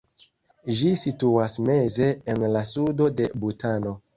[0.77, 3.99] Ĝi situas meze en la sudo de Butano.